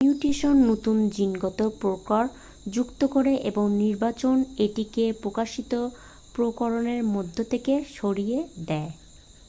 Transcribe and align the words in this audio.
mutation 0.03 0.55
নতুন 0.69 0.97
জিনগত 1.15 1.59
প্রকরণ 1.81 2.27
যুক্ত 2.67 3.01
করে 3.15 3.33
এবং 3.49 3.65
নির্বাচন 3.81 4.35
এটিকে 4.57 5.03
প্রকাশিত 5.23 5.71
প্রকরণের 6.35 7.01
মধ্যে 7.15 7.43
থেকে 7.51 7.73
সরিয়ে 7.97 8.37
দেয় 8.67 8.91